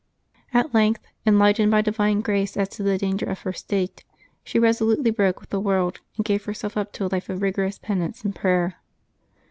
[0.51, 4.03] At length, enlightened by divine grace as to the danger of her state,
[4.43, 7.77] she resolutely broke w4th the world and gave herself up to a life of rigorous
[7.77, 8.77] penance and prayer.